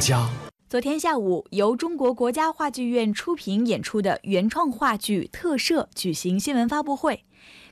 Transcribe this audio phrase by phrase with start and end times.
[0.00, 0.28] 家。
[0.68, 7.24] 昨天下午，由中国国家话剧院出品演出的原创话剧《特摄》举行新闻发布会。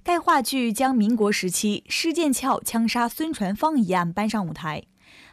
[0.02, 4.84] 该话剧将民国时期施剑翘枪杀孙传芳一案搬上舞台。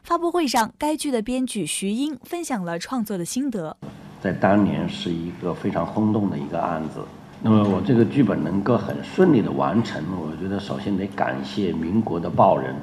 [0.04, 3.78] 发布会上，该剧的编剧徐英分享了创作的心得。
[4.22, 7.00] 在当年是一个非常轰动的一个案子。
[7.44, 12.76] 那么我这个剧本能够很顺利的完成，我觉得首先得感谢民国的报人，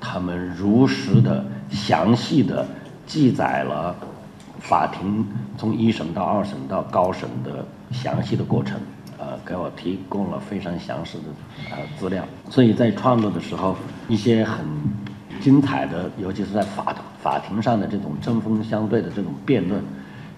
[0.00, 2.66] 他们如实的、详细的
[3.10, 3.96] 记载了。
[4.60, 8.78] 法庭从一审到二审到高审的详细的过程，
[9.16, 11.24] 呃，给我提供了非常详实的
[11.70, 12.22] 呃资料。
[12.50, 13.74] 所以在创作的时候，
[14.06, 14.66] 一些很
[15.40, 19.82] 精彩的，尤其是在法法庭上的这种针锋相对的这种辩论，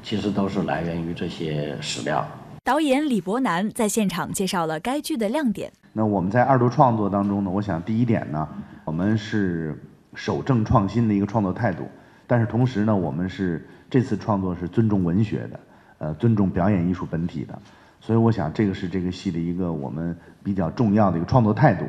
[0.05, 2.25] 其实都是来源于这些史料。
[2.62, 5.73] 导演李伯南在现场介绍了该剧的亮点。
[5.93, 8.48] 那我们在二度创作当中呢，我想第一点呢，
[8.84, 9.83] 我们是
[10.15, 11.89] 守正创新的一个创作态度，
[12.33, 13.69] 但是同时呢，我们是。
[13.92, 15.61] 这次创作是尊重文学的，
[15.98, 17.58] 呃，尊重表演艺术本体的，
[18.00, 21.84] 所以我想这个是这个戏的一个我们比较重要的一个创作态度，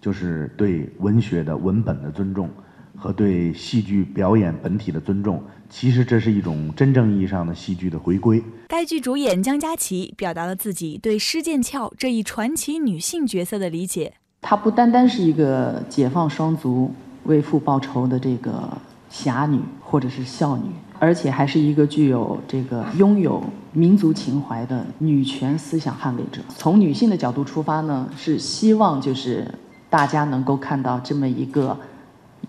[0.00, 2.50] 就是对文学的文本的尊重
[2.96, 5.40] 和对戏剧表演本体的尊重。
[5.70, 8.42] 其实这是一种真正意义上的戏剧的回归。
[8.66, 14.14] 该剧主演江佳琪表达了自己对施剑翘这一传奇女性角色的理解。
[14.40, 18.76] 她不单单是一个解放双足、为父报仇的这个
[19.08, 20.70] 侠女或者是孝女。
[20.98, 26.40] 而且还是一个具有这个拥有民族情怀的女权思想捍卫者。
[26.56, 29.46] 从女性的角度出发呢，是希望就是
[29.90, 31.78] 大家能够看到这么一个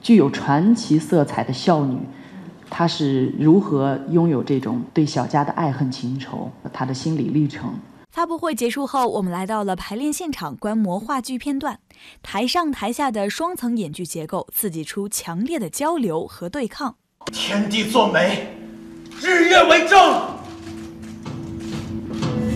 [0.01, 1.97] 具有传奇色彩的孝女，
[2.69, 7.73] 她是如何拥有这种对小家的爱恨情仇，她的心理历程。
[8.09, 11.79] 发布会结束后，我们来到了排练现场观摩话剧片段，
[12.23, 16.95] 台上台下的双层演剧结构刺激出强烈的交流和对抗。
[17.31, 18.47] 天地作美，
[19.21, 19.99] 日月为证。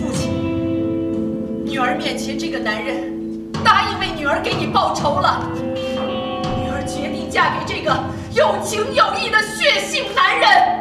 [0.00, 7.94] 父亲，女儿面前这个男人答应为女儿给你报仇了，女儿决定嫁给这个
[8.34, 10.71] 有情有义的血性男人。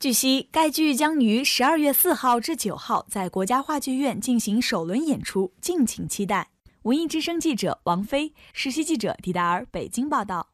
[0.00, 6.48] 据悉，该剧将于十二月四号至九号在国家话剧院进行首轮演出，敬请期待。
[6.84, 10.50] 文艺之声记者王菲，实习记者狄达尔，北京报道。